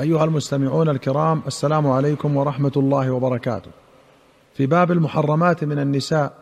[0.00, 3.70] أيها المستمعون الكرام السلام عليكم ورحمة الله وبركاته.
[4.54, 6.32] في باب المحرمات من النساء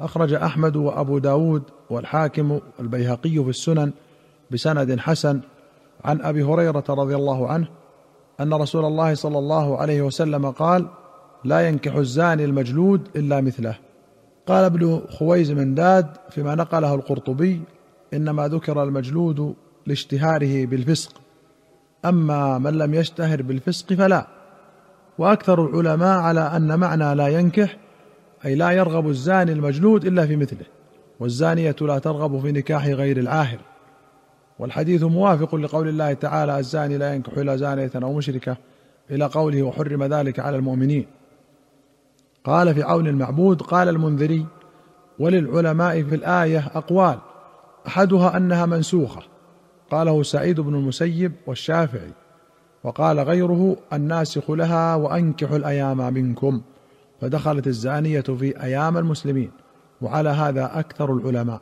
[0.00, 3.92] أخرج أحمد وأبو داود والحاكم والبيهقي في السنن
[4.50, 5.40] بسند حسن
[6.04, 7.68] عن أبي هريرة رضي الله عنه
[8.40, 10.86] أن رسول الله صلى الله عليه وسلم قال
[11.44, 13.78] لا ينكح الزاني المجلود إلا مثله.
[14.46, 17.62] قال ابن خويز من داد فيما نقله القرطبي
[18.14, 19.54] إنما ذكر المجلود
[19.86, 21.20] لاشتهاره بالفسق.
[22.04, 24.26] أما من لم يشتهر بالفسق فلا.
[25.18, 27.76] وأكثر العلماء على أن معنى لا ينكح
[28.44, 30.66] أي لا يرغب الزاني المجلود إلا في مثله
[31.20, 33.58] والزانية لا ترغب في نكاح غير العاهر.
[34.58, 38.56] والحديث موافق لقول الله تعالى الزاني لا ينكح إلا زانية أو مشركة
[39.10, 41.06] إلى قوله وحرم ذلك على المؤمنين.
[42.44, 44.46] قال في عون المعبود قال المنذري
[45.18, 47.18] وللعلماء في الآية أقوال
[47.86, 49.22] أحدها أنها منسوخة
[49.90, 52.12] قاله سعيد بن المسيب والشافعي
[52.84, 56.60] وقال غيره الناسخ لها وأنكحوا الأيام منكم
[57.20, 59.50] فدخلت الزانية في أيام المسلمين
[60.02, 61.60] وعلى هذا أكثر العلماء.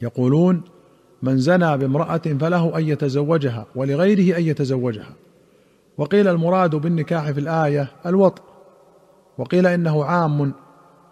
[0.00, 0.62] يقولون
[1.22, 5.14] من زنى بامرأة فله أن يتزوجها ولغيره أن يتزوجها.
[5.98, 8.42] وقيل المراد بالنكاح في الآية الوطء.
[9.38, 10.52] وقيل إنه عام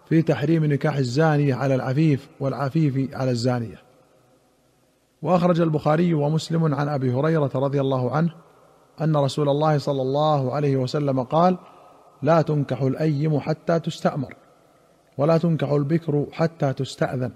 [0.09, 3.90] في تحريم نكاح الزانية على العفيف والعفيف على الزانية.
[5.21, 8.33] وأخرج البخاري ومسلم عن أبي هريرة رضي الله عنه
[9.01, 11.57] أن رسول الله صلى الله عليه وسلم قال
[12.21, 14.35] لا تنكح الأيم حتى تستأمر
[15.17, 17.31] ولا تنكح البكر حتى تستأذن.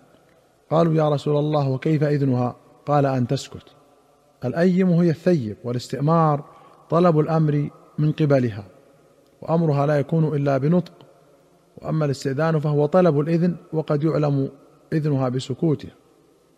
[0.72, 2.56] قالوا يا رسول الله وكيف إذنها؟
[2.86, 3.76] قال أن تسكت.
[4.46, 6.44] الأيم هي الثيب والاستئمار
[6.90, 8.64] طلب الأمر من قبلها
[9.42, 10.94] وأمرها لا يكون إلا بنطق
[11.78, 14.50] وأما الاستئذان فهو طلب الإذن وقد يعلم
[14.94, 15.92] إذنها بسكوتها.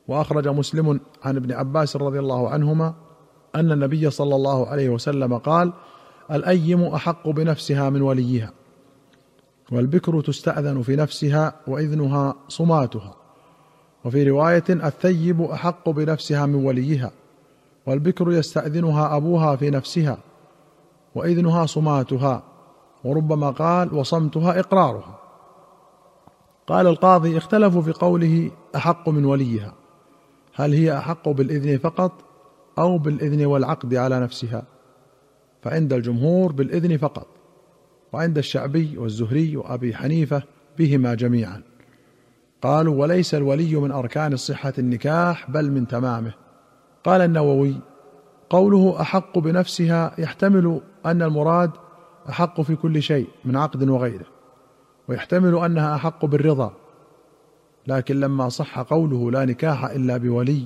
[0.08, 2.94] وأخرج مسلم عن ابن عباس رضي الله عنهما
[3.56, 5.74] أن النبي صلى الله عليه وسلم قال
[6.32, 8.52] الأيم أحق بنفسها من وليها
[9.72, 13.16] والبكر تستأذن في نفسها وإذنها صماتها.
[14.06, 17.12] وفي رواية الثيب أحق بنفسها من وليها
[17.86, 20.18] والبكر يستأذنها أبوها في نفسها
[21.16, 22.44] وإذنها صماتها
[23.04, 25.20] وربما قال وصمتها إقرارها.
[26.68, 29.74] قال القاضي اختلفوا في قوله أحق من وليها.
[30.60, 32.12] هل هي أحق بالإذن فقط
[32.80, 34.64] أو بالإذن والعقد على نفسها؟
[35.62, 37.28] فعند الجمهور بالإذن فقط
[38.14, 40.44] وعند الشعبي والزهري وأبي حنيفة
[40.78, 41.62] بهما جميعا.
[42.62, 46.34] قالوا وليس الولي من أركان الصحه النكاح بل من تمامه.
[47.04, 47.76] قال النووي
[48.50, 51.72] قوله أحق بنفسها يحتمل أن المراد
[52.30, 54.26] أحق في كل شيء من عقد وغيره
[55.08, 56.74] ويحتمل أنها أحق بالرضا
[57.88, 60.64] لكن لما صح قوله لا نكاح إلا بولي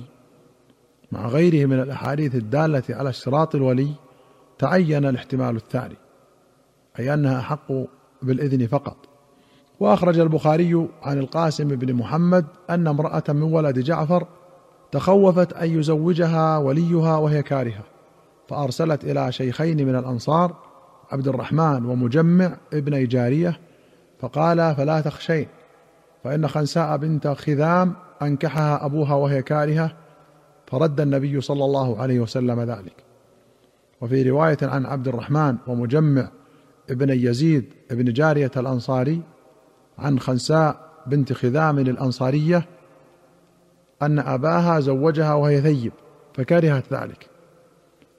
[1.12, 3.88] مع غيره من الأحاديث الدالة على اشتراط الولي
[4.58, 5.96] تعين الاحتمال الثاني
[6.98, 7.72] أي أنها أحق
[8.22, 8.96] بالإذن فقط.
[9.80, 14.26] وأخرج البخاري عن القاسم بن محمد أن امرأة من ولد جعفر
[14.92, 17.84] تخوفت أن يزوجها وليها وهي كارهة
[18.48, 20.56] فأرسلت إلى شيخين من الأنصار
[21.12, 23.60] عبد الرحمن ومجمع ابن جارية
[24.20, 25.46] فقال فلا تخشين.
[26.24, 29.92] فإن خنساء بنت خذام أنكحها أبوها وهي كارهة
[30.66, 33.04] فرد النبي صلى الله عليه وسلم ذلك.
[34.00, 36.28] وفي رواية عن عبد الرحمن ومجمع
[36.90, 39.22] ابن يزيد ابن جارية الأنصاري
[39.98, 42.66] عن خنساء بنت خذام الأنصارية
[44.02, 45.92] أن أباها زوجها وهي ثيب
[46.34, 47.28] فكرهت ذلك.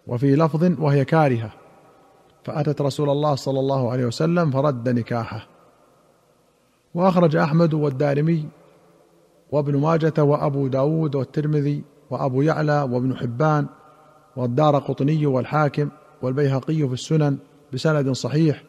[0.08, 1.52] وفي لفظ وهي كارهة
[2.44, 5.53] فأتت رسول الله صلى الله عليه وسلم فرد نكاحه.
[6.96, 8.46] وأخرج أحمد والدارمي
[9.52, 13.68] وابن ماجة وأبو داود والترمذي وأبو يعلى وابن حبان
[14.36, 15.90] والدار قطني والحاكم
[16.22, 17.38] والبيهقي في السنن
[17.74, 18.64] بسند صحيح.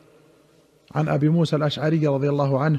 [0.94, 2.78] عن أبي موسى الأشعري رضي الله عنه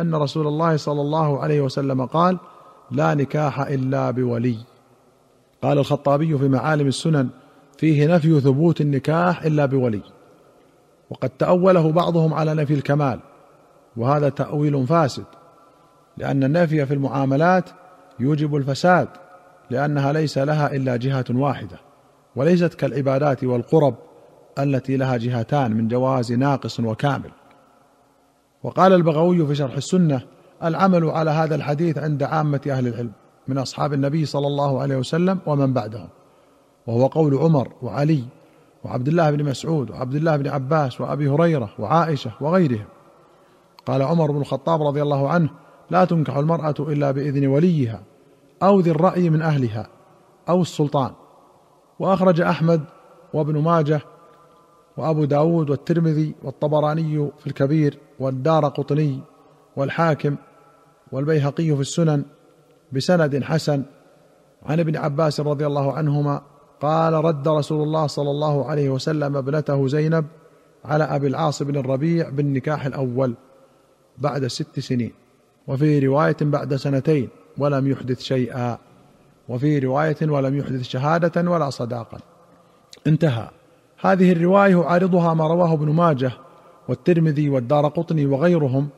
[0.00, 2.38] أن رسول الله صلى الله عليه وسلم قال
[2.90, 4.56] لا نكاح إلا بولي
[5.62, 7.28] قال الخطابي في معالم السنن
[7.78, 10.02] فيه نفي ثبوت النكاح إلا بولي
[11.10, 13.20] وقد تأوله بعضهم على نفي الكمال.
[13.96, 15.24] وهذا تأويل فاسد
[16.16, 17.70] لأن النفي في المعاملات
[18.20, 19.08] يوجب الفساد
[19.70, 21.76] لأنها ليس لها إلا جهة واحدة
[22.36, 23.94] وليست كالعبادات والقرب
[24.58, 27.30] التي لها جهتان من جواز ناقص وكامل.
[28.62, 30.22] وقال البغوي في شرح السنة
[30.64, 33.12] العمل على هذا الحديث عند عامة أهل العلم
[33.48, 36.08] من أصحاب النبي صلى الله عليه وسلم ومن بعدهم
[36.86, 38.24] وهو قول عمر وعلي
[38.84, 42.86] وعبد الله بن مسعود وعبد الله بن عباس وأبي هريرة وعائشة وغيرهم.
[43.86, 45.50] قال عمر بن الخطاب رضي الله عنه
[45.90, 48.02] لا تنكح المرأة إلا بإذن وليها
[48.62, 49.86] أو ذي الرأي من أهلها
[50.48, 51.10] أو السلطان.
[51.98, 52.80] وأخرج أحمد
[53.34, 54.00] وابن ماجه
[54.96, 59.20] وأبو داود والترمذي والطبراني في الكبير والدار قطني
[59.76, 60.36] والحاكم
[61.12, 62.24] والبيهقي في السنن
[62.92, 63.82] بسند حسن.
[64.62, 66.42] عن ابن عباس رضي الله عنهما
[66.80, 70.26] قال رد رسول الله صلى الله عليه وسلم ابنته زينب
[70.84, 73.34] على أبي العاص بن الربيع بالنكاح الأول.
[74.18, 75.12] بعد ست سنين.
[75.66, 77.28] وفي رواية بعد سنتين
[77.58, 78.78] ولم يحدث شيئا.
[79.48, 82.18] وفي رواية ولم يحدث شهادة ولا صداقا
[83.06, 83.48] انتهى.
[84.00, 86.32] هذه الرواية يعارضها ما رواه ابن ماجه
[86.88, 88.88] والترمذي والدار قطني وغيرهم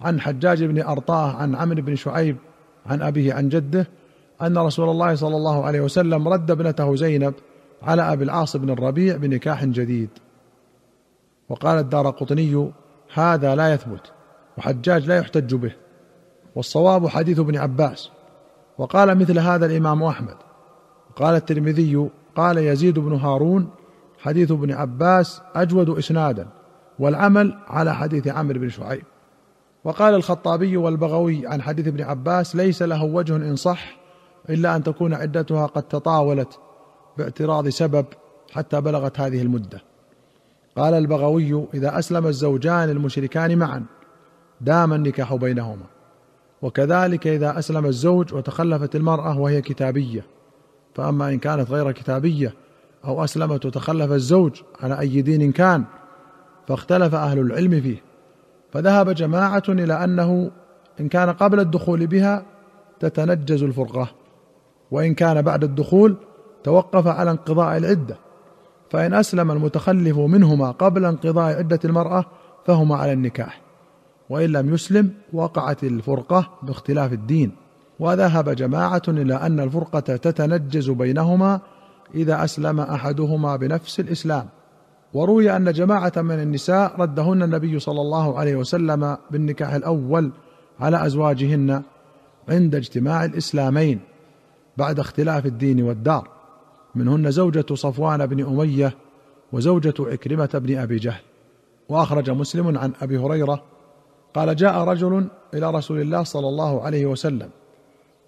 [0.00, 2.36] عن حجاج بن أرطاه عن عمرو بن شعيب
[2.86, 3.88] عن أبيه عن جده
[4.42, 7.34] أن رسول الله صلى الله عليه وسلم رد ابنته زينب
[7.82, 10.08] على أبي العاص بن الربيع بنكاح جديد.
[11.48, 12.70] وقال الدار قطني
[13.14, 14.12] هذا لا يثبت.
[14.58, 15.72] وحجاج لا يحتج به
[16.56, 18.10] والصواب حديث ابن عباس.
[18.78, 20.36] وقال مثل هذا الإمام أحمد
[21.10, 23.70] وقال الترمذي قال يزيد بن هارون
[24.18, 26.48] حديث ابن عباس أجود إسنادا
[26.98, 29.02] والعمل على حديث عمرو بن شعيب.
[29.84, 33.96] وقال الخطابي والبغوي عن حديث ابن عباس ليس له وجه إن صح
[34.50, 36.58] إلا أن تكون عدتها قد تطاولت
[37.18, 38.06] باعتراض سبب
[38.52, 39.82] حتى بلغت هذه المدة.
[40.76, 43.84] قال البغوي إذا أسلم الزوجان المشركان معا
[44.62, 45.86] دام النكاح بينهما.
[46.62, 50.24] وكذلك إذا أسلم الزوج وتخلفت المرأة وهي كتابية.
[50.94, 52.54] فأما إن كانت غير كتابية
[53.04, 55.84] أو أسلمت وتخلف الزوج على أي دين كان
[56.68, 58.02] فاختلف أهل العلم فيه.
[58.72, 60.50] فذهب جماعة إلى أنه
[61.00, 62.46] إن كان قبل الدخول بها
[63.00, 64.08] تتنجز الفرقة.
[64.90, 66.16] وإن كان بعد الدخول
[66.64, 68.16] توقف على انقضاء العدة.
[68.90, 72.24] فإن أسلم المتخلف منهما قبل انقضاء عدة المرأة
[72.66, 73.61] فهما على النكاح.
[74.30, 77.52] وإن لم يسلم وقعت الفرقة باختلاف الدين.
[78.00, 81.60] وذهب جماعة إلى أن الفرقة تتنجز بينهما
[82.14, 84.46] إذا أسلم أحدهما بنفس الإسلام.
[85.14, 90.32] وروي أن جماعة من النساء ردهن النبي صلى الله عليه وسلم بالنكاح الأول
[90.80, 91.82] على أزواجهن
[92.48, 94.00] عند اجتماع الإسلامين
[94.76, 96.28] بعد اختلاف الدين والدار.
[96.94, 98.94] منهن زوجة صفوان بن أمية
[99.52, 101.22] وزوجة عكرمة بن أبي جهل.
[101.88, 103.62] وأخرج مسلم عن أبي هريرة
[104.34, 107.50] قال جاء رجل إلى رسول الله صلى الله عليه وسلم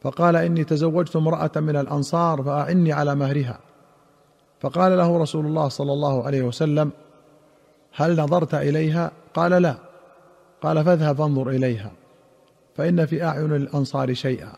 [0.02, 3.58] فقال إني تزوجت امرأة من الأنصار فأعني على مهرها.
[4.60, 6.90] فقال له رسول الله صلى الله عليه وسلم
[7.96, 9.76] هل نظرت إليها؟ قال لا.
[10.62, 11.92] قال فاذهب فانظر إليها
[12.76, 14.52] فإن في أعين الأنصار شيئا.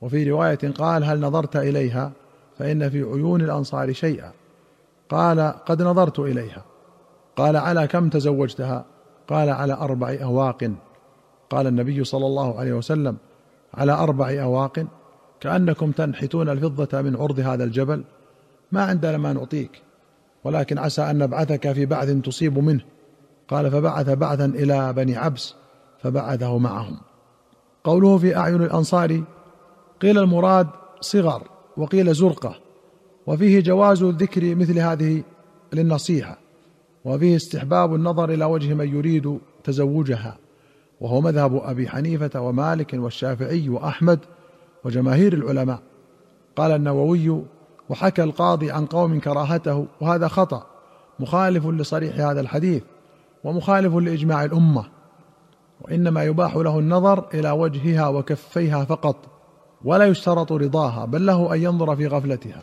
[0.00, 2.12] وفي رواية قال هل نظرت إليها؟
[2.58, 4.32] فإن في عيون الأنصار شيئا.
[5.08, 6.64] قال قد نظرت إليها.
[7.36, 8.84] قال على كم تزوجتها؟
[9.28, 10.70] قال على أربع أواق.
[11.50, 13.16] قال النبي صلى الله عليه وسلم
[13.74, 14.86] على أربع أواق.
[15.40, 18.04] كأنكم تنحتون الفضة من عرض هذا الجبل.
[18.72, 19.82] ما عندنا ما نعطيك
[20.44, 22.84] ولكن عسى أن نبعثك في بعث تصيب منه.
[23.48, 25.54] قال فبعث بعثا إلى بني عبس
[25.98, 27.00] فبعثه معهم.
[27.84, 29.24] قوله في أعين الأنصار
[30.00, 30.66] قيل المراد
[31.00, 31.42] صغر
[31.76, 32.56] وقيل زرقة
[33.26, 35.22] وفيه جواز ذكر مثل هذه
[35.72, 36.43] للنصيحة.
[37.04, 40.38] وفيه استحباب النظر إلى وجه من يريد تزوجها
[41.00, 44.18] وهو مذهب أبي حنيفة ومالك والشافعي وأحمد
[44.84, 45.78] وجماهير العلماء.
[46.56, 47.42] قال النووي
[47.88, 50.66] وحكى القاضي عن قوم كراهته وهذا خطأ
[51.20, 52.82] مخالف لصريح هذا الحديث
[53.44, 54.84] ومخالف لإجماع الأمة
[55.80, 59.16] وإنما يباح له النظر إلى وجهها وكفيها فقط
[59.84, 62.62] ولا يشترط رضاها بل له أن ينظر في غفلتها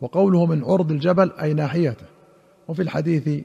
[0.00, 2.06] وقوله من عرض الجبل أي ناحيته.
[2.68, 3.44] وفي الحديث